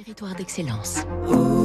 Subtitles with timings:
[0.00, 1.04] Territoire d'excellence.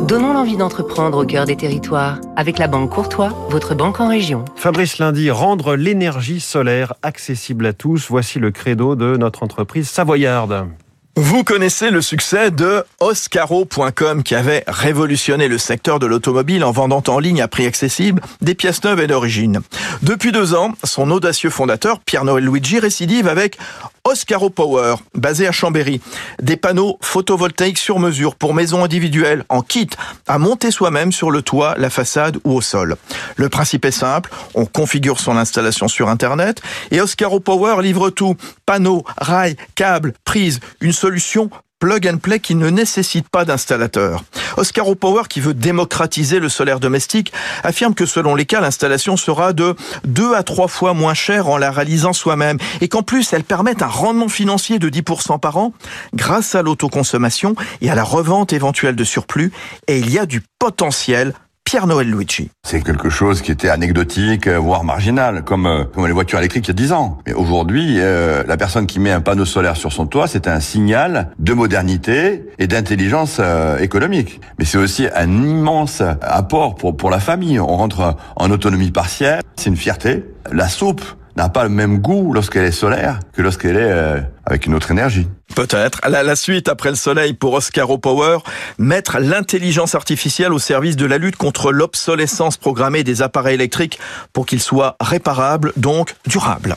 [0.10, 4.44] Donnons l'envie d'entreprendre au cœur des territoires avec la Banque Courtois, votre banque en région.
[4.58, 8.08] Fabrice Lundi, rendre l'énergie solaire accessible à tous.
[8.10, 10.68] Voici le credo de notre entreprise savoyarde.
[11.18, 17.02] Vous connaissez le succès de Oscaro.com qui avait révolutionné le secteur de l'automobile en vendant
[17.08, 19.62] en ligne à prix accessible des pièces neuves et d'origine.
[20.02, 23.58] Depuis deux ans, son audacieux fondateur, Pierre-Noël Luigi, récidive avec
[24.04, 26.00] Oscaro Power, basé à Chambéry.
[26.42, 29.90] Des panneaux photovoltaïques sur mesure pour maisons individuelles en kit
[30.28, 32.98] à monter soi-même sur le toit, la façade ou au sol.
[33.36, 38.36] Le principe est simple, on configure son installation sur Internet et Oscaro Power livre tout.
[38.66, 44.24] Panneaux, rails, câbles, prises, une solution plug and play qui ne nécessite pas d'installateur.
[44.58, 47.32] Oscar Power, qui veut démocratiser le solaire domestique,
[47.64, 51.60] affirme que selon les cas, l'installation sera de 2 à 3 fois moins chère en
[51.60, 55.74] la réalisant soi-même et qu'en plus, elle permet un rendement financier de 10% par an
[56.16, 59.52] grâce à l'autoconsommation et à la revente éventuelle de surplus
[59.88, 61.36] et il y a du potentiel
[61.66, 62.52] Pierre-Noël Luigi.
[62.64, 66.68] C'est quelque chose qui était anecdotique, euh, voire marginal, comme, euh, comme les voitures électriques
[66.68, 67.18] il y a 10 ans.
[67.26, 70.60] Mais aujourd'hui, euh, la personne qui met un panneau solaire sur son toit, c'est un
[70.60, 73.42] signal de modernité et d'intelligence
[73.80, 74.40] économique.
[74.60, 77.60] Mais c'est aussi un immense apport pour, pour la famille.
[77.60, 80.24] On rentre en autonomie partielle, c'est une fierté.
[80.52, 81.04] La soupe
[81.36, 84.92] n'a pas le même goût lorsqu'elle est solaire que lorsqu'elle est euh, avec une autre
[84.92, 85.28] énergie.
[85.56, 86.02] Peut-être.
[86.08, 88.40] La, la suite après le soleil pour Oscar Power,
[88.78, 94.00] mettre l'intelligence artificielle au service de la lutte contre l'obsolescence programmée des appareils électriques
[94.34, 96.76] pour qu'ils soient réparables, donc durables.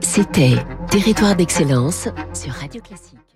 [0.00, 0.56] C'était
[0.90, 3.31] Territoire d'excellence sur Radio Classique.